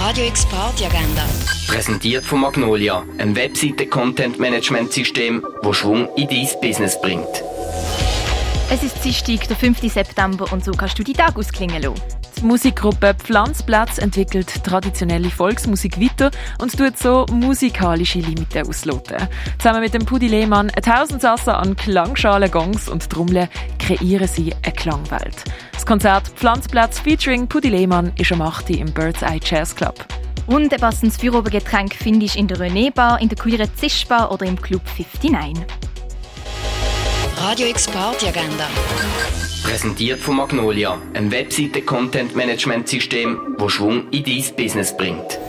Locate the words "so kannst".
10.64-10.96